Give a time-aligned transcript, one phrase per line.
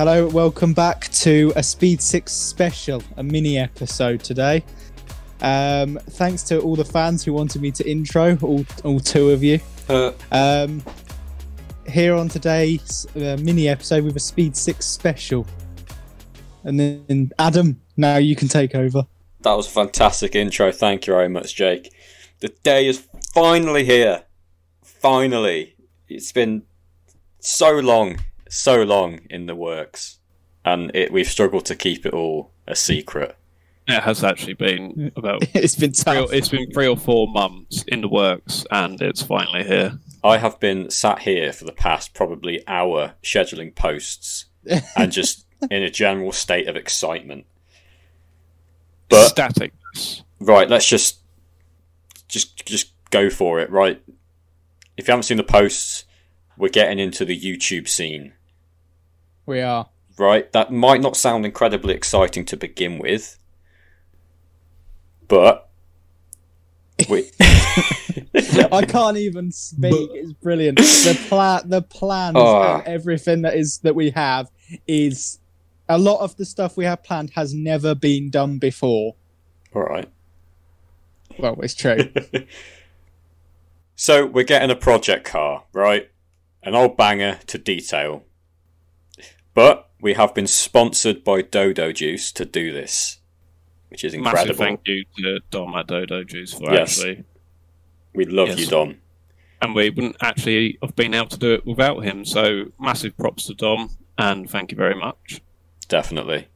[0.00, 4.64] Hello, welcome back to a Speed 6 special, a mini episode today.
[5.42, 9.44] Um, thanks to all the fans who wanted me to intro, all, all two of
[9.44, 9.60] you.
[9.90, 10.82] Uh, Um,
[11.86, 15.46] here on today's uh, mini episode with a Speed 6 special.
[16.64, 19.02] And then, Adam, now you can take over.
[19.40, 20.72] that was a fantastic intro.
[20.72, 21.92] Thank you very much, Jake.
[22.38, 24.22] The day is finally here.
[24.82, 25.76] Finally.
[26.08, 26.62] It's been
[27.40, 28.18] so long,
[28.50, 30.18] so long in the works.
[30.64, 33.36] And it, we've struggled to keep it all a secret.
[33.88, 37.82] It has actually been about it's been three or, it's been three or four months
[37.88, 39.98] in the works, and it's finally here.
[40.22, 44.44] I have been sat here for the past probably hour scheduling posts
[44.96, 47.46] and just in a general state of excitement.
[49.08, 50.22] But Staticness.
[50.40, 51.18] Right, let's just
[52.28, 54.00] just just go for it, right?
[54.96, 56.04] If you haven't seen the posts,
[56.56, 58.34] we're getting into the YouTube scene,
[59.50, 59.88] We are.
[60.16, 60.50] right?
[60.52, 63.36] That might not sound incredibly exciting to begin with,
[65.26, 65.68] but
[67.08, 67.30] we
[68.72, 70.10] I can't even speak.
[70.14, 70.78] It's brilliant.
[70.78, 72.80] The plan, the plans, Oh.
[72.86, 74.48] everything that is that we have
[74.86, 75.40] is
[75.88, 79.16] a lot of the stuff we have planned has never been done before.
[79.74, 80.08] all right.
[81.38, 82.08] Well, it's true.
[83.96, 86.08] So we're getting a project car, right?
[86.62, 88.24] An old banger to detail.
[89.60, 93.18] But we have been sponsored by Dodo Juice to do this,
[93.90, 94.40] which is incredible.
[94.44, 96.98] Massive thank you to Dom at Dodo Juice for Yes.
[96.98, 97.24] actually,
[98.14, 98.60] We love Yes.
[98.60, 98.96] you, Dom.
[99.60, 102.24] and we wouldn't actually have been able to do it without him.
[102.24, 105.42] So massive props to Dom, and thank you very much.
[105.88, 106.48] Definitely.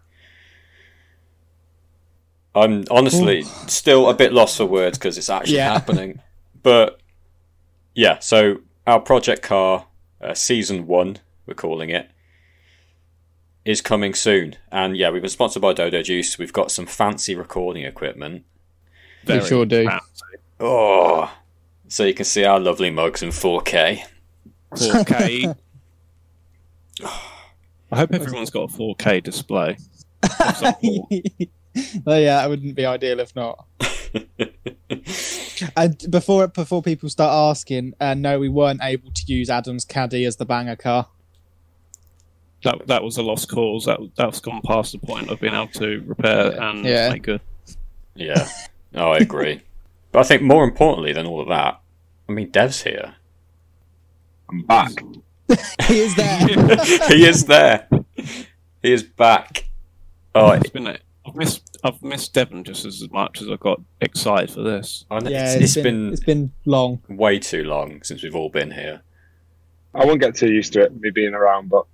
[2.54, 5.74] I'm honestly still a bit lost for words because it's actually Yeah.
[5.74, 6.20] happening.
[6.62, 7.02] But
[7.94, 9.88] yeah, so our project car,
[10.22, 12.08] uh, season one, we're calling it,
[13.64, 14.56] is coming soon.
[14.70, 16.38] And yeah, we've been sponsored by Dodo Juice.
[16.38, 18.44] We've got some fancy recording equipment.
[19.26, 19.86] We sure do.
[19.88, 20.22] fancy.
[20.60, 21.34] Oh,
[21.88, 24.02] so you can see our lovely mugs in 4K.
[24.72, 25.56] 4K.
[27.92, 29.76] I hope everyone's got a 4K display.
[30.22, 30.62] of
[32.04, 33.66] well, yeah, that wouldn't be ideal if not.
[35.76, 40.24] And before before people start asking, uh, no, we weren't able to use Adam's caddy
[40.24, 41.08] as the banger car.
[42.64, 43.84] That that was a lost cause.
[43.84, 47.10] That that's gone past the point of being able to repair and Yeah.
[47.10, 47.40] make good.
[48.14, 48.48] Yeah,
[48.94, 49.62] oh, I agree.
[50.12, 51.80] but I think more importantly than all of that,
[52.28, 53.14] I mean, Dev's here.
[54.50, 54.92] I'm back.
[55.86, 56.38] He is there.
[57.08, 57.86] he is there.
[58.82, 59.68] He is back.
[60.34, 63.80] Oh, It's been a, I've missed I've missed Devon just as much as I got
[64.00, 65.04] excited for this.
[65.10, 67.02] I yeah, it's, it's been, it's been long.
[67.10, 69.02] way too long since we've all been here.
[69.94, 71.84] I won't get too used to it, me being around, but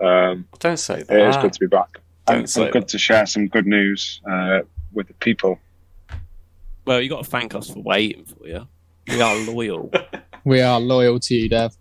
[0.00, 1.16] um, Don't say that.
[1.18, 2.00] it is good to be back.
[2.26, 2.88] Don't And say and good that.
[2.88, 4.60] to share some good news uh,
[4.92, 5.58] with the people.
[6.84, 8.66] Well, you got to thank us for waiting for you.
[9.08, 9.90] We are loyal.
[10.44, 11.76] We are loyal to you, Dev.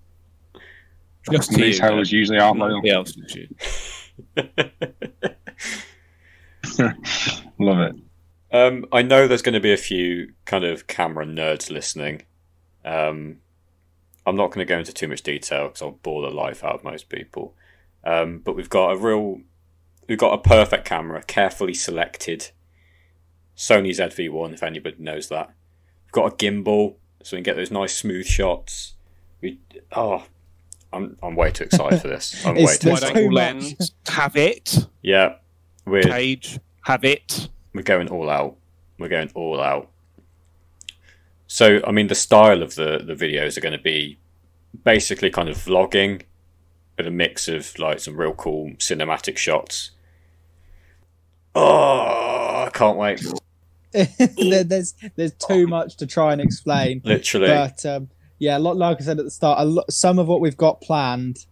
[1.32, 2.82] Just to These you, hoes usually aren't loyal.
[2.90, 3.48] Else is you.
[7.60, 7.96] Love it.
[8.52, 12.24] Um, I know there's going to be a few kind of camera nerds listening.
[12.84, 13.38] Um,
[14.26, 16.74] I'm not going to go into too much detail because I'll bore the life out
[16.76, 17.54] of most people.
[18.06, 19.42] Um, but we've got a real,
[20.08, 22.52] we've got a perfect camera, carefully selected.
[23.58, 25.48] Sony ZV-1, if anybody knows that.
[26.06, 28.94] We've got a gimbal, so we can get those nice smooth shots.
[29.42, 29.60] We,
[29.94, 30.24] oh,
[30.94, 32.46] I'm I'm way too excited for this.
[32.46, 33.14] I'm way It's too the- Wide There's excited.
[33.14, 33.32] too angle
[33.64, 33.64] much.
[33.80, 34.88] lens, have it.
[35.02, 35.36] Yeah,
[35.86, 37.50] we're Cage, have it.
[37.74, 38.56] we're going all out.
[39.00, 39.90] We're going all out.
[41.48, 44.18] So, I mean, the style of the the videos are going to be
[44.84, 46.24] basically kind of vlogging
[46.98, 49.92] with a mix of like some real cool cinematic shots.
[51.54, 53.26] Oh, I can't wait!
[53.94, 57.02] There's there's too much to try and explain.
[57.06, 60.28] Literally, But um, yeah, like, like I said at the start, a lot, some of
[60.28, 61.46] what we've got planned,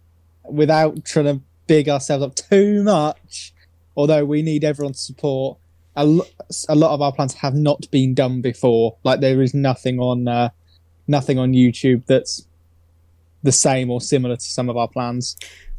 [0.44, 3.54] without trying to big ourselves up too much,
[3.96, 5.58] although we need everyone's support.
[5.96, 6.26] A, lo-
[6.68, 8.96] a lot of our plans have not been done before.
[9.04, 10.50] Like there is nothing on uh,
[11.06, 12.46] nothing on YouTube that's
[13.44, 15.36] the same or similar to some of our plans.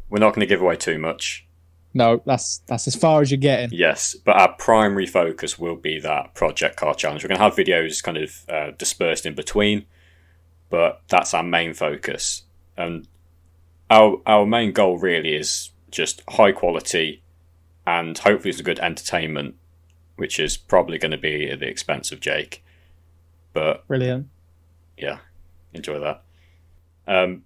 [0.08, 1.46] we're not going to give away too much.
[1.92, 3.70] No, that's that's as far as you're getting.
[3.72, 7.22] Yes, but our primary focus will be that project car challenge.
[7.24, 9.86] We're going to have videos kind of uh, dispersed in between,
[10.70, 12.42] but that's our main focus.
[12.76, 13.08] And
[13.90, 17.22] our our main goal really is just high quality
[17.86, 19.54] and hopefully it's a good entertainment,
[20.16, 22.64] which is probably going to be at the expense of Jake.
[23.52, 24.28] But Brilliant.
[24.98, 25.18] yeah,
[25.72, 26.22] enjoy that.
[27.06, 27.44] Um,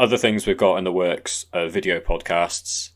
[0.00, 2.90] other things we've got in the works are video podcasts.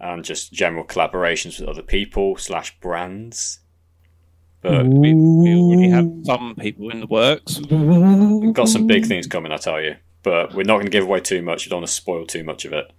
[0.00, 3.60] and just general collaborations with other people slash brands.
[4.60, 7.60] But we, we already have some people in the works.
[7.70, 9.96] we've got some big things coming, I tell you.
[10.22, 11.64] But we're not going to give away too much.
[11.64, 12.92] We don't want to spoil too much of it.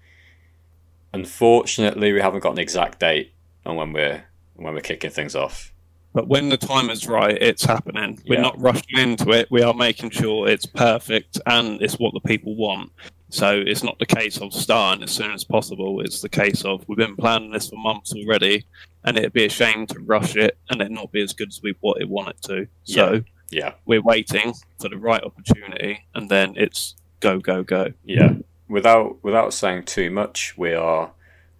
[1.13, 3.33] Unfortunately, we haven't got an exact date
[3.65, 4.23] on when we're
[4.55, 5.73] when we're kicking things off.
[6.13, 8.19] But when the time is right, it's happening.
[8.27, 8.41] We're Yeah.
[8.41, 9.47] not rushing into it.
[9.51, 12.91] We are making sure it's perfect and it's what the people want.
[13.29, 16.01] So it's not the case of starting as soon as possible.
[16.01, 18.65] It's the case of we've been planning this for months already,
[19.03, 21.61] and it'd be a shame to rush it and it not be as good as
[21.61, 22.67] we what it want it to.
[22.85, 27.93] So Yeah, we're waiting for the right opportunity, and then it's go go go.
[28.03, 28.33] yeah.
[28.67, 31.11] Without without saying too much, we are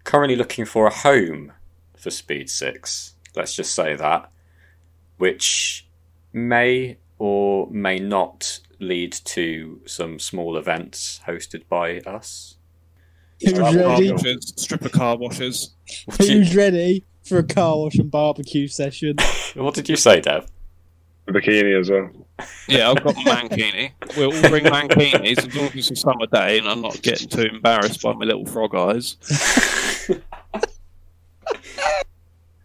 [0.05, 1.51] currently looking for a home
[1.95, 3.13] for Speed Six.
[3.35, 4.29] Let's just say that,
[5.19, 5.85] which
[6.33, 12.55] may or may not lead to some small events hosted by us.
[13.41, 14.11] Who's Car ready?
[14.11, 15.75] washes, stripper car washes.
[16.05, 19.17] What did, you, Who's ready for a car wash and barbecue session?
[19.55, 20.47] what did you say, Dev?
[21.25, 22.09] The bikini as well.
[22.67, 23.91] Yeah, I've got my mankini.
[24.17, 27.27] We'll all bring mankinis as long as it's a summer day and I'm not getting
[27.27, 29.17] too embarrassed by my little frog eyes.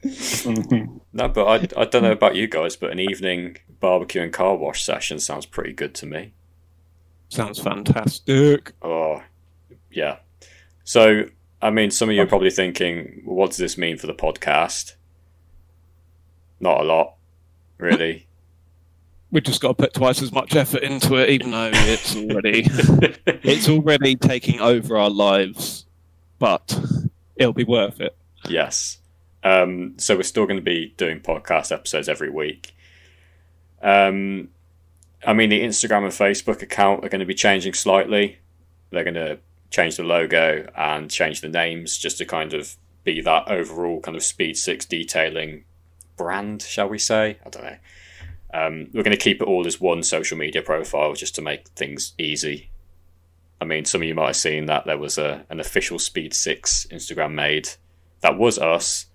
[1.17, 4.57] No, but I, I don't know about you guys, but an evening barbecue and car
[4.57, 6.33] wash session sounds pretty good to me.
[7.29, 8.73] Sounds fantastic.
[8.83, 9.23] Oh,
[9.93, 10.17] yeah.
[10.83, 11.27] So,
[11.63, 14.15] I mean, some of you are probably thinking, well, what does this mean for the
[14.15, 14.95] podcast?
[16.59, 17.15] Not a lot,
[17.79, 18.27] really.
[19.31, 22.63] We've just got to put twice as much effort into it, even though it's already
[23.27, 25.87] it's already taking over our lives.
[26.39, 26.77] But
[27.37, 28.17] it'll be worth it.
[28.49, 28.99] yes.
[29.45, 32.75] Um, so, we're still going to be doing podcast episodes every week.
[33.83, 34.49] Um,
[35.27, 38.39] I mean, the Instagram and Facebook account are going to be changing slightly.
[38.91, 39.39] They're going to
[39.71, 44.17] change the logo and change the names just to kind of be that overall kind
[44.17, 45.65] of Speed 6 detailing
[46.17, 47.39] brand, shall we say?
[47.45, 47.77] I don't know.
[48.53, 51.69] Um, we're going to keep it all as one social media profile just to make
[51.71, 52.71] things easy.
[53.61, 56.35] I mean, some of you might have seen that there was a, an official Speed
[56.35, 57.71] 6 Instagram made
[58.21, 59.07] that was us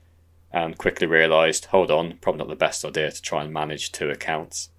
[0.51, 4.09] and quickly realised, hold on, probably not the best idea to try and manage two
[4.09, 4.69] accounts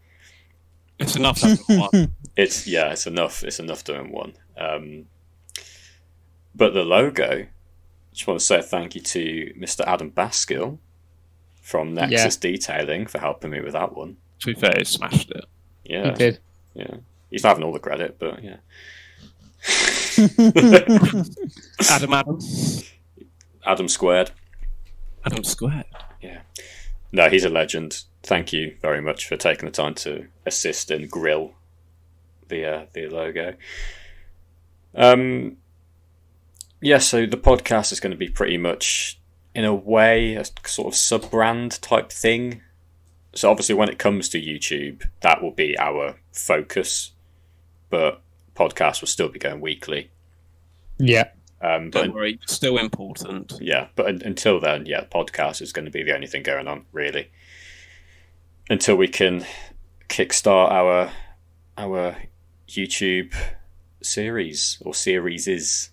[0.98, 2.14] It's enough having one.
[2.36, 3.42] it's yeah, it's enough.
[3.44, 4.34] It's enough doing one.
[4.58, 5.06] Um,
[6.54, 7.46] but the logo,
[8.12, 9.82] just want to say thank you to Mr.
[9.86, 10.78] Adam Baskill
[11.62, 14.16] from Nexus Detailing for helping me with that one.
[14.40, 15.44] To be fair, he smashed it.
[15.84, 16.38] Yeah, He Yeah, did.
[16.74, 16.94] yeah.
[17.30, 18.56] He's not having all the credit, but yeah.
[21.90, 22.38] Adam Adam.
[23.64, 24.30] Adam squared.
[25.24, 25.84] Adam Square.
[26.20, 26.40] Yeah,
[27.12, 28.02] no, he's a legend.
[28.22, 31.54] Thank you very much for taking the time to assist and grill
[32.48, 33.54] the uh, the logo.
[34.94, 35.56] Um,
[36.80, 39.20] yeah, so the podcast is going to be pretty much,
[39.54, 42.62] in a way, a sort of sub brand type thing.
[43.34, 47.12] So obviously, when it comes to YouTube, that will be our focus,
[47.88, 48.22] but
[48.54, 50.10] podcast will still be going weekly.
[50.98, 51.30] Yeah.
[51.62, 53.52] Um, but Don't worry, it's still important.
[53.60, 56.86] yeah, but until then, yeah, podcast is going to be the only thing going on
[56.92, 57.30] really.
[58.70, 59.44] Until we can
[60.08, 61.10] kickstart our
[61.76, 62.16] our
[62.68, 63.34] YouTube
[64.02, 65.90] series or series is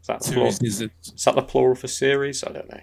[0.00, 0.52] is that the plural?
[0.52, 2.44] Series is a Is that the plural for series?
[2.44, 2.80] I don't know.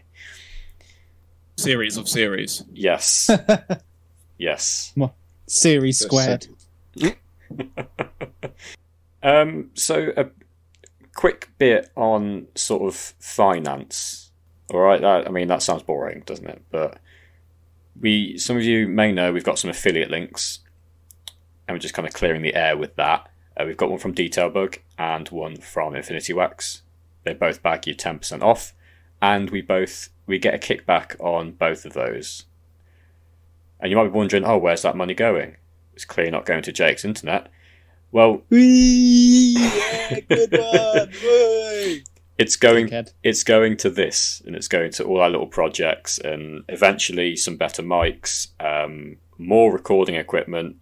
[1.58, 2.64] series of series.
[2.74, 3.30] Yes,
[4.38, 4.94] yes.
[5.46, 6.48] Series squared.
[9.26, 10.26] Um, so a
[11.16, 14.32] quick bit on sort of finance.
[14.74, 16.62] All right, that, I mean that sounds boring, doesn't it?
[16.72, 17.00] But
[18.00, 20.60] we, some of you may know, we've got some affiliate links,
[21.68, 23.30] and we're just kind of clearing the air with that.
[23.56, 26.82] Uh, we've got one from Detailbug and one from Infinity Wax.
[27.24, 28.74] They both bag you ten percent off,
[29.22, 32.46] and we both we get a kickback on both of those.
[33.80, 35.58] And you might be wondering, oh, where's that money going?
[35.94, 37.50] It's clearly not going to Jake's internet.
[38.14, 39.56] Well, Whee!
[39.58, 42.04] Yeah, good one.
[42.38, 43.12] It's going Dickhead.
[43.24, 47.58] it's going to this and it's going to all our little projects and eventually some
[47.58, 50.76] better mics um, more recording equipment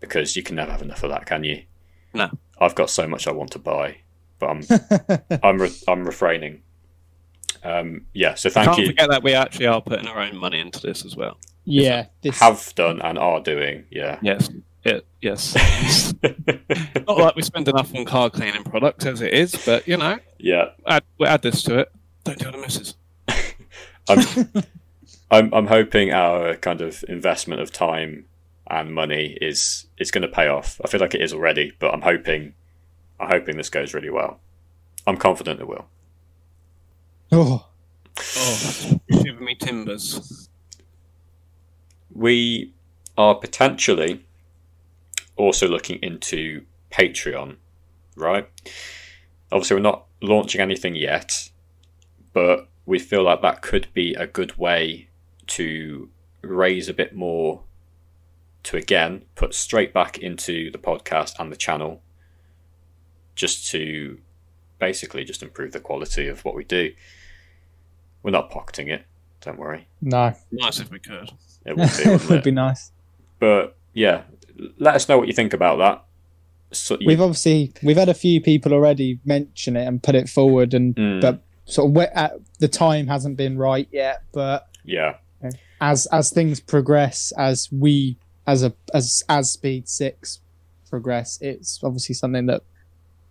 [0.00, 1.62] because you can never have enough of that can you
[2.12, 2.30] No.
[2.60, 3.98] i've got so much i want to buy
[4.38, 4.62] but i'm
[5.42, 6.62] i'm, re- I'm refraining
[7.64, 10.60] um, yeah so thank Can't you forget that we actually are putting our own money
[10.60, 11.38] into this as well.
[11.64, 12.06] yeah.
[12.22, 14.48] This have done and are doing yeah Yes.
[14.84, 15.54] It, yes.
[16.22, 20.18] Not like we spend enough on car cleaning products as it is, but you know,
[20.38, 21.92] yeah add, we'll add this to it.
[22.24, 22.94] Don't tell the missus.
[24.08, 24.52] I'm,
[25.30, 28.26] I'm I'm hoping our kind of investment of time
[28.66, 30.80] and money is is going to pay off.
[30.84, 32.54] I feel like it is already, but I'm hoping
[33.18, 34.40] I'm hoping this goes really well.
[35.06, 35.86] I'm confident it will.
[37.32, 37.66] Oh,
[38.16, 40.48] Oh, shiver me timbers.
[42.12, 42.72] we
[43.18, 44.24] are potentially
[45.36, 47.56] also looking into Patreon,
[48.16, 48.48] right?
[49.52, 51.50] Obviously, we're not launching anything yet,
[52.32, 55.08] but we feel like that could be a good way
[55.46, 56.08] to
[56.42, 57.62] raise a bit more
[58.62, 62.00] to again put straight back into the podcast and the channel
[63.34, 64.18] just to
[64.78, 66.92] basically just improve the quality of what we do.
[68.22, 69.04] We're not pocketing it,
[69.40, 69.86] don't worry.
[70.00, 71.30] No, Nice if we could.
[71.66, 72.44] It would be, it wouldn't would it?
[72.44, 72.90] be nice.
[73.38, 74.22] But yeah,
[74.78, 76.04] let us know what you think about that.
[76.76, 80.28] So you- We've obviously we've had a few people already mention it and put it
[80.28, 81.20] forward, and Mm.
[81.20, 84.22] but sort of the time hasn't been right yet.
[84.32, 85.16] But yeah,
[85.80, 90.40] as as things progress, as we as a as as Speed Six
[90.90, 92.62] progress, it's obviously something that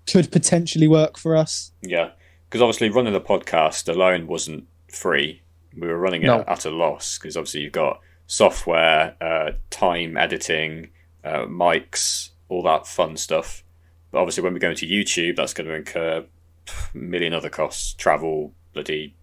[0.08, 1.72] could potentially work for us.
[1.82, 2.10] yeah,
[2.50, 5.42] because obviously running the podcast alone wasn't free.
[5.78, 6.44] We were running it No.
[6.48, 10.90] at a loss because obviously you've got software, uh, time editing,
[11.24, 13.64] uh, mics, all that fun stuff.
[14.12, 17.94] But obviously, when we go into YouTube, that's going to incur a million other costs,
[17.94, 19.16] travel, bloody,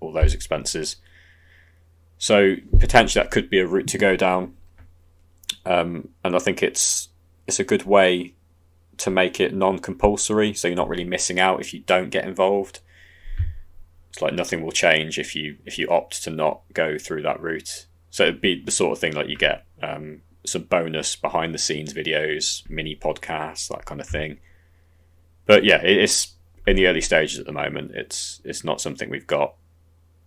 [0.00, 0.96] all those expenses.
[2.18, 4.54] So potentially that could be a route to go down.
[5.64, 7.08] Um, and I think it's
[7.46, 8.34] it's a good way
[8.98, 12.80] to make it non-compulsory, so you're not really missing out if you don't get involved.
[14.10, 17.40] It's like nothing will change if you if you opt to not go through that
[17.40, 17.86] route.
[18.10, 21.58] So it'd be the sort of thing like you get um, some bonus behind the
[21.58, 24.40] scenes videos, mini podcasts, that kind of thing.
[25.46, 26.34] But yeah, it's
[26.66, 27.92] in the early stages at the moment.
[27.94, 29.54] It's it's not something we've got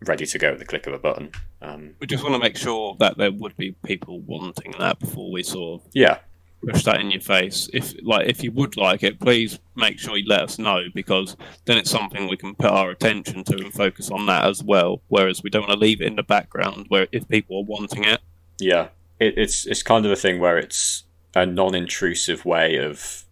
[0.01, 1.31] ready to go at the click of a button.
[1.61, 5.31] Um, We just want to make sure that there would be people wanting that before
[5.31, 6.19] we sort of yeah,
[6.65, 7.69] push that in your face.
[7.73, 11.35] If like if you would like it, please make sure you let us know because
[11.65, 15.01] then it's something we can put our attention to and focus on that as well.
[15.07, 18.03] Whereas we don't want to leave it in the background where if people are wanting
[18.03, 18.21] it.
[18.59, 21.03] Yeah, it, it's it's kind of a thing where it's
[21.35, 23.23] a non-intrusive way of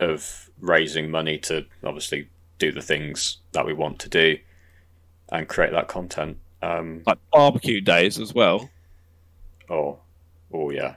[0.00, 4.36] of raising money to obviously do the things that we want to do
[5.30, 6.38] and create that content.
[6.62, 8.68] Um, Like barbecue days as well.
[9.70, 9.98] oh,
[10.52, 10.96] oh yeah,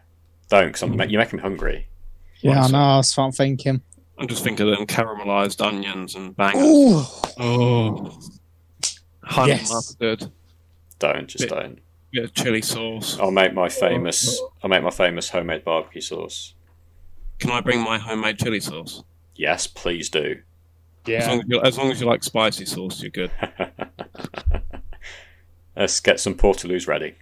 [0.49, 1.87] don't because you make me hungry.
[2.41, 2.95] Yeah, I Right, so- know.
[2.95, 3.81] That's what I'm thinking.
[4.17, 6.61] I'm just thinking of them caramelized onions and bangers.
[6.63, 7.03] Ooh,
[7.39, 8.19] Oh,
[9.23, 9.71] honey Yes.
[9.71, 10.31] mustard,
[10.99, 11.79] Don't just Bit- don't.
[12.11, 13.19] Bit of chili sauce.
[13.19, 14.39] I'll make my famous.
[14.63, 16.53] I'll make my famous homemade barbecue sauce.
[17.39, 19.03] Can I bring my homemade chili sauce?
[19.35, 20.41] Yes, please do.
[21.05, 21.27] As, yeah.
[21.27, 23.31] long as, you, as long as you like spicy sauce, you're good.
[25.75, 27.15] Let's get some portaloos ready.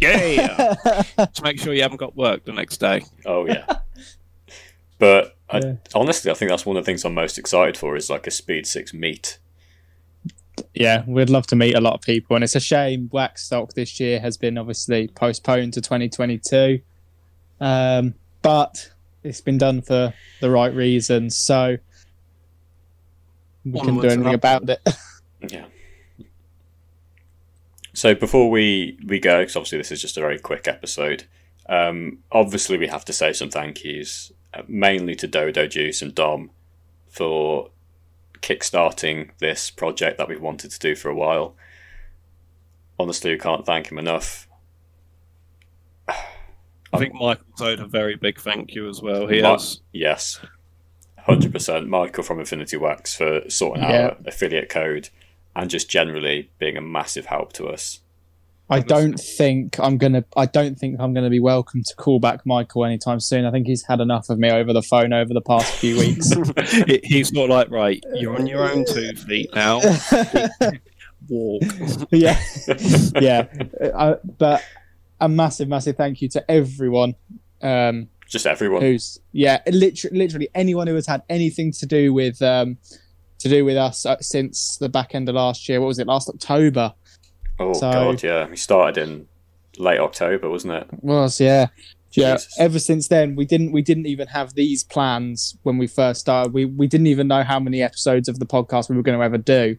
[0.00, 0.74] Yeah.
[1.16, 3.02] to make sure you haven't got work the next day.
[3.24, 3.66] Oh yeah.
[4.98, 5.74] but I, Yeah.
[5.94, 8.30] honestly, I think that's one of the things I'm most excited for is like a
[8.32, 9.38] Speed Six meet.
[10.74, 13.98] Yeah, we'd love to meet a lot of people, and it's a shame Waxstock this
[14.00, 16.80] year has been obviously postponed to 2022.
[17.60, 18.90] Um, but
[19.22, 21.76] it's been done for the right reasons, so
[23.64, 24.80] we can do anything about it.
[25.48, 25.64] Yeah.
[27.94, 31.24] So before we we go, because obviously this is just a very quick episode.
[31.68, 36.14] Um, obviously, we have to say some thank yous, uh, mainly to Dodo Juice and
[36.14, 36.50] Dom
[37.10, 37.70] for
[38.42, 41.54] kickstarting this project that we've wanted to do for a while.
[42.98, 44.46] Honestly, we can't thank him enough.
[46.08, 49.26] I think Michael's owed a very big thank you as well.
[49.26, 49.80] He Ma- has.
[49.92, 50.40] Yes,
[51.18, 51.88] hundred percent.
[51.88, 53.88] Michael from Infinity Wax for sorting Yeah.
[54.06, 55.08] out our affiliate code
[55.56, 58.00] and just generally being a massive help to us.
[58.72, 60.24] I don't think I'm gonna.
[60.36, 63.44] I don't think I'm gonna be welcome to call back Michael anytime soon.
[63.44, 66.32] I think he's had enough of me over the phone over the past few weeks.
[67.04, 69.80] He's not like, right, you're on your own two feet now.
[71.28, 71.62] Walk.
[72.10, 72.40] yeah,
[73.20, 73.46] yeah.
[73.94, 74.64] Uh, but
[75.20, 77.14] a massive, massive thank you to everyone
[77.60, 78.82] um, Just everyone.
[78.82, 82.78] who's yeah, literally, literally anyone who has had anything to do with um,
[83.38, 85.80] to do with us uh, since the back end of last year.
[85.80, 86.06] What was it?
[86.06, 86.94] Last October
[87.70, 88.48] Oh So- god, yeah.
[88.48, 89.26] We started in
[89.78, 90.86] late October, wasn't it?
[91.02, 91.68] was yeah.
[92.14, 96.20] Yeah, ever since then we didn't we didn't even have these plans when we first
[96.20, 96.52] started.
[96.52, 99.24] We we didn't even know how many episodes of the podcast we were going to
[99.24, 99.78] ever do.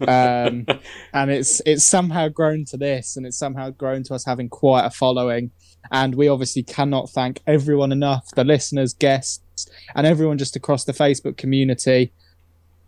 [0.00, 0.66] Um,
[1.12, 4.84] and it's it's somehow grown to this and it's somehow grown to us having quite
[4.84, 5.50] a following
[5.90, 10.92] and we obviously cannot thank everyone enough the listeners guests and everyone just across the
[10.92, 12.12] facebook community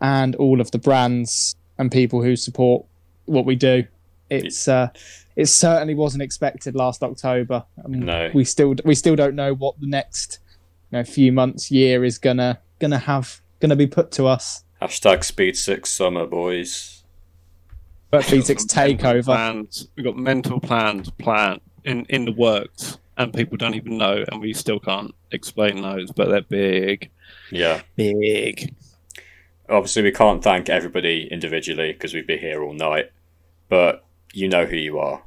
[0.00, 2.84] and all of the brands and people who support
[3.26, 3.84] what we do
[4.30, 4.88] it's uh
[5.36, 8.30] it certainly wasn't expected last october Um, No.
[8.34, 10.40] we still we still don't know what the next
[10.90, 15.24] you know, few months year is gonna gonna have gonna be put to us Hashtag
[15.24, 17.02] Speed Six Summer, boys.
[18.10, 19.24] But Phoenix Some mental takeover.
[19.24, 19.88] Plans.
[19.96, 24.40] We've got mental plans plan in, in the works, and people don't even know, and
[24.40, 27.10] we still can't explain those, but they're big.
[27.50, 27.80] Yeah.
[27.96, 28.74] Big.
[29.68, 33.10] Obviously, we can't thank everybody individually because we'd be here all night,
[33.68, 34.04] but
[34.36, 35.22] you know who you are.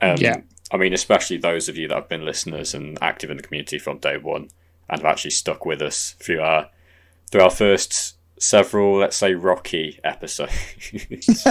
[0.00, 0.36] Um, Yeah.
[0.70, 3.78] I mean, especially those of you that have been listeners and active in the community
[3.78, 4.48] from day one
[4.88, 6.70] and have actually stuck with us through our
[7.30, 10.52] through our first several, let's say, rocky episodes.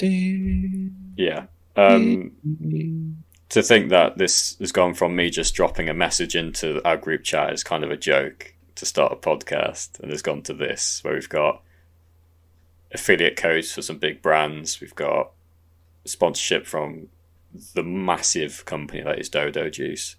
[1.16, 1.46] yeah.
[1.76, 2.32] Um,
[3.48, 7.22] to think that this has gone from me just dropping a message into our group
[7.22, 11.02] chat as kind of a joke to start a podcast and has gone to this
[11.04, 11.62] where we've got
[12.92, 14.80] affiliate codes for some big brands.
[14.80, 15.30] We've got
[16.04, 17.08] sponsorship from
[17.74, 20.16] the massive company that is dodo juice.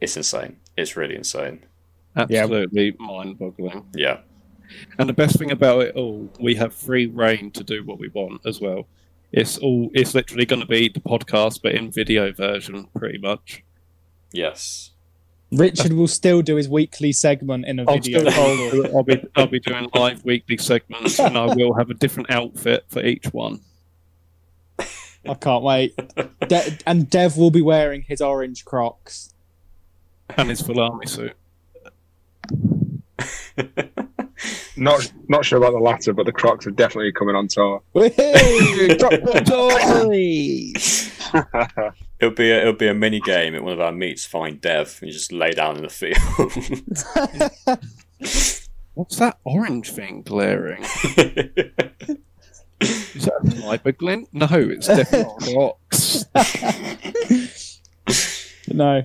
[0.00, 0.58] It's insane.
[0.76, 1.64] It's really insane.
[2.16, 3.86] Absolutely mind boggling.
[3.94, 4.20] yeah.
[4.98, 8.08] And the best thing about it all, we have free reign to do what we
[8.08, 8.86] want as well.
[9.32, 13.62] It's all it's literally gonna be the podcast but in video version pretty much.
[14.32, 14.89] yes
[15.52, 18.28] Richard will still do his weekly segment in a I'll, video.
[18.28, 21.94] still, I'll, I'll be I'll be doing live weekly segments and I will have a
[21.94, 23.60] different outfit for each one.
[24.78, 25.94] I can't wait.
[26.48, 29.34] De- and Dev will be wearing his orange Crocs.
[30.36, 31.34] And his full army suit.
[34.76, 37.82] Not not sure about the latter, but the Crocs are definitely coming on tour.
[37.92, 38.08] Whee!
[42.20, 44.98] it'll be a, it'll be a mini game at one of our meets find dev
[45.00, 46.16] and you just lay down in the field
[48.94, 50.82] What's that orange thing glaring?
[52.80, 54.28] Is that a sniper glint?
[54.32, 56.24] No, it's definitely rocks.
[58.68, 59.04] no,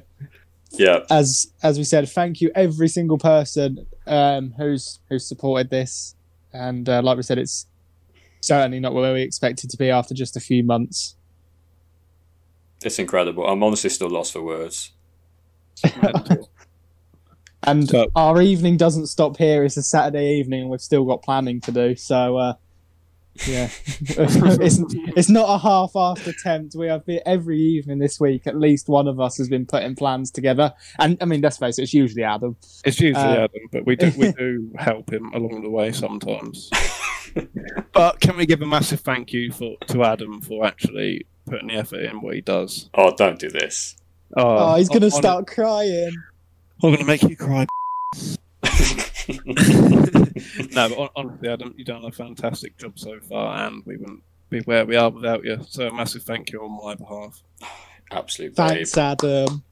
[0.71, 6.15] yeah as as we said, thank you every single person um, who's who's supported this,
[6.51, 7.67] and uh, like we said, it's
[8.41, 11.15] certainly not where we expected to be after just a few months.
[12.83, 13.45] It's incredible.
[13.47, 14.91] I'm honestly still lost for words.
[17.67, 19.63] And So- our evening doesn't stop here.
[19.63, 21.95] It's a Saturday evening, and we've still got planning to do.
[21.95, 22.53] So, uh,
[23.47, 24.77] yeah, it's
[25.17, 26.75] it's not a half-assed attempt.
[26.75, 28.45] We have been every evening this week.
[28.45, 30.73] At least one of us has been putting plans together.
[30.99, 32.55] And I mean, let's face it, it's usually Adam.
[32.85, 36.69] It's usually Uh, Adam, but we do we do help him along the way sometimes.
[37.93, 41.75] but can we give a massive thank you for to Adam for actually putting the
[41.75, 42.89] effort in what he does?
[42.93, 43.95] Oh, don't do this.
[44.35, 44.43] Oh.
[44.73, 46.11] oh, he's gonna I'm- start crying.
[46.83, 47.65] I'm gonna make you cry.
[49.45, 54.59] no, but honestly, Adam, you've done a fantastic job so far, and we wouldn't be
[54.61, 55.59] where we are without you.
[55.67, 57.41] So a massive thank you on my behalf.
[58.11, 58.67] Absolute babe.
[58.67, 59.63] Thanks, Adam.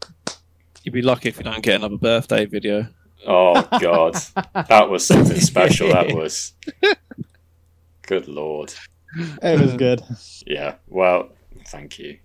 [0.84, 2.88] You'd be lucky if you don't get another birthday video.
[3.28, 4.16] Oh God,
[4.54, 5.90] that was something special.
[5.90, 6.54] That was.
[8.04, 8.74] Good lord.
[9.42, 10.02] It was good.
[10.46, 10.76] Yeah.
[10.88, 11.30] Well,
[11.68, 12.20] thank you.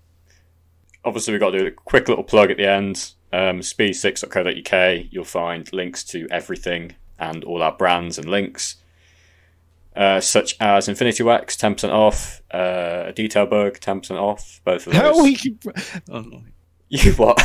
[1.04, 3.12] Obviously, we've got to do a quick little plug at the end.
[3.32, 5.06] Um, speed6.co.uk.
[5.10, 8.76] You'll find links to everything and all our brands and links,
[9.96, 14.60] uh, such as Infinity Wax, ten percent off, uh, Detail Bug, ten percent off.
[14.64, 15.02] Both of those.
[15.02, 15.62] How we keep...
[16.10, 16.42] Oh no.
[16.90, 17.38] You what?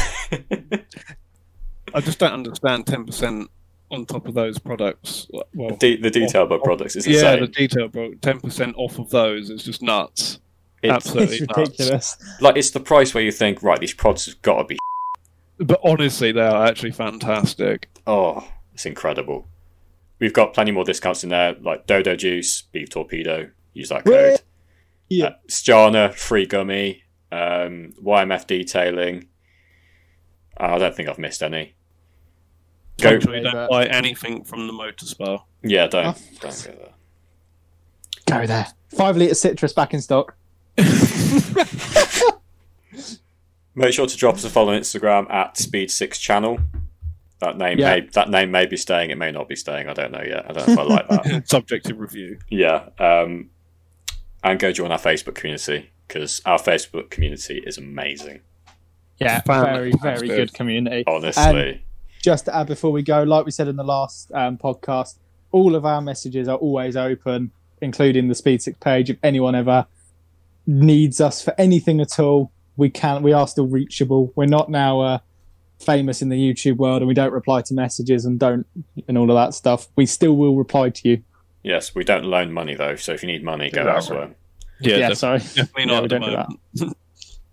[1.93, 3.49] I just don't understand ten percent
[3.91, 5.27] on top of those products.
[5.53, 7.39] Well, De- the Detail Bug products is yeah, insane.
[7.41, 10.39] the detail bro, ten percent off of those is just nuts.
[10.83, 11.57] It's- Absolutely It's nuts.
[11.57, 12.17] ridiculous.
[12.41, 14.77] like it's the price where you think, right, these products have got to be.
[15.59, 17.89] But honestly, they are actually fantastic.
[18.05, 19.47] Oh, it's incredible.
[20.19, 23.49] We've got plenty more discounts in there, like Dodo Juice, Beef Torpedo.
[23.73, 24.39] Use that code.
[25.09, 25.25] Yeah.
[25.27, 27.03] Uh, Stjana, free gummy.
[27.31, 29.27] Um, YMF detailing.
[30.59, 31.75] Uh, I don't think I've missed any.
[33.01, 33.11] Go.
[33.11, 35.43] Make sure don't buy anything from the motor spa.
[35.63, 36.15] Yeah, don't Oh.
[36.41, 36.93] don't go there.
[38.41, 38.67] Go there.
[38.95, 40.35] Five litre citrus back in stock.
[43.75, 46.59] Make sure to drop us a follow on Instagram at Speed6 Channel.
[47.39, 47.95] That name Yeah.
[47.95, 49.09] may that name may be staying.
[49.09, 49.89] It may not be staying.
[49.89, 50.45] I don't know yet.
[50.49, 51.43] I don't know if I like that.
[51.49, 52.37] Subjective review.
[52.49, 52.89] Yeah.
[52.99, 53.49] Um,
[54.43, 58.41] and go join our Facebook community because our Facebook community is amazing.
[59.17, 60.35] Yeah, very, very good.
[60.35, 61.03] good community.
[61.07, 61.83] Honestly.
[62.21, 65.17] just to add before we go, like we said in the last um, podcast,
[65.51, 69.09] all of our messages are always open, including the Speed Six page.
[69.09, 69.87] If anyone ever
[70.65, 73.21] needs us for anything at all, we can.
[73.23, 74.31] We are still reachable.
[74.35, 75.17] We're not now uh,
[75.79, 78.65] famous in the YouTube world, and we don't reply to messages and don't
[79.07, 79.87] and all of that stuff.
[79.95, 81.23] We still will reply to you.
[81.63, 83.95] yes, we don't loan money though, so if you need money, go Exactly.
[84.17, 84.35] elsewhere.
[84.81, 85.39] Yeah, Yeah, def- sorry.
[85.39, 86.93] definitely Yeah, we don't do that.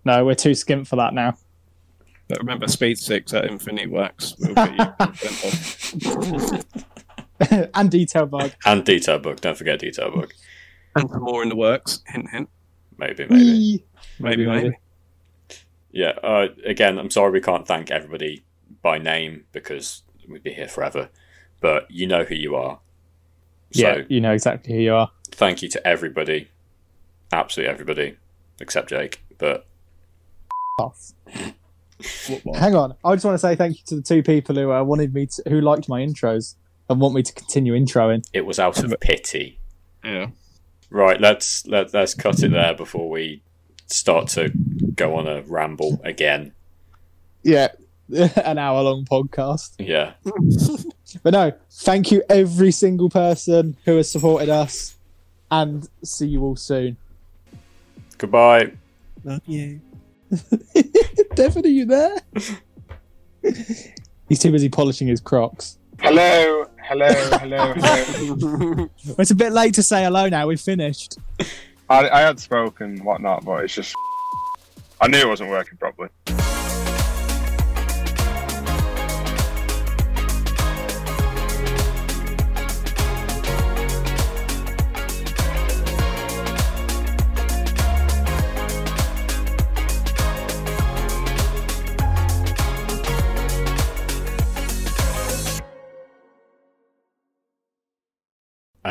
[0.03, 1.35] No, we're too skimp for that now.
[2.27, 6.63] But remember, Speed Six at Infinity Wax will get you 10%
[7.51, 7.69] off.
[7.75, 8.51] and detail bug.
[8.65, 9.41] And detail book.
[9.41, 10.33] Don't forget detail book.
[10.95, 12.01] And some more in the works.
[12.07, 12.49] Hint, hint.
[13.01, 13.85] Maybe, maybe.
[14.19, 14.77] Maybe, Maybe, maybe.
[15.91, 16.11] Yeah.
[16.23, 18.43] Uh, again, I'm sorry we can't thank everybody
[18.81, 21.09] by name because we'd be here forever.
[21.59, 22.79] But you know who you are.
[23.73, 25.11] So Yeah, you know exactly who you are.
[25.31, 26.49] thank you to everybody,
[27.31, 28.17] absolutely everybody,
[28.59, 29.23] except Jake.
[29.37, 29.65] But
[30.79, 31.13] Off.
[32.55, 34.83] Hang on, I just want to say thank you to the two people who uh,
[34.83, 36.55] wanted me to, who liked my intros
[36.89, 38.23] and want me to continue introing.
[38.33, 39.59] it was out of pity.
[40.03, 40.27] Yeah.
[40.91, 41.19] Right.
[41.19, 43.41] Let's let let's cut it there before we
[43.87, 44.49] start to
[44.95, 46.53] go on a ramble again.
[47.43, 47.69] Yeah,
[48.13, 49.75] an hour long podcast.
[49.79, 50.13] Yeah.
[51.23, 54.95] But no, thank you every single person who has supported us,
[55.51, 56.95] and see you all soon.
[58.17, 58.71] Goodbye.
[59.25, 59.81] Love you.
[61.35, 62.17] Devin, are you there?
[64.29, 65.77] He's too busy polishing his Crocs.
[65.99, 67.07] Hello, hello,
[67.39, 68.89] hello, hello.
[69.17, 70.47] It's a bit late to say hello now.
[70.47, 71.17] We've finished.
[71.89, 73.95] I, I had spoken whatnot, but it's just
[74.99, 76.09] I knew it wasn't working properly.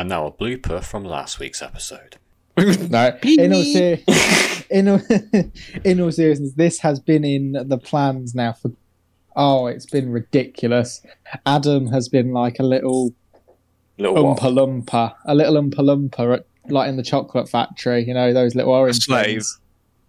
[0.01, 2.17] And now a blooper from last week's episode.
[2.57, 3.99] No, in all, ser-
[4.71, 4.99] in, all,
[5.85, 8.71] in all seriousness, this has been in the plans now for.
[9.35, 11.05] Oh, it's been ridiculous.
[11.45, 13.13] Adam has been like a little
[13.99, 14.39] Little what?
[14.39, 14.51] Oompa
[14.85, 18.03] Loompa, a little Oompa Loompa, at, like in the chocolate factory.
[18.03, 19.27] You know those little orange slave.
[19.27, 19.59] things.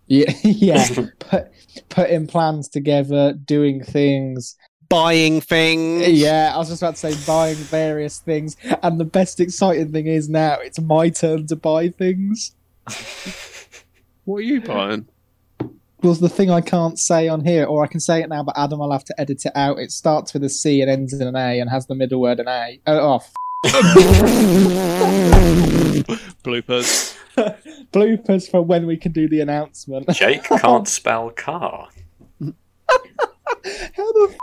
[0.07, 0.89] Yeah, yeah.
[1.19, 1.53] Put,
[1.91, 4.57] putting plans together, doing things.
[4.93, 6.07] Buying things.
[6.09, 10.07] Yeah, I was just about to say buying various things, and the best exciting thing
[10.07, 12.55] is now it's my turn to buy things.
[14.25, 15.09] What are you buying?
[16.03, 18.57] was the thing I can't say on here, or I can say it now, but
[18.57, 19.79] Adam, I'll have to edit it out.
[19.79, 22.41] It starts with a C and ends in an A and has the middle word
[22.41, 22.81] an A.
[22.87, 23.33] Oh, oh f-
[26.45, 27.17] Bloopers.
[27.93, 30.09] bloopers for when we can do the announcement.
[30.11, 31.89] Jake can't spell car.
[32.41, 32.53] How
[33.65, 34.39] the f-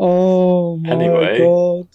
[0.00, 1.28] Oh my Anyway.
[1.28, 1.86] god.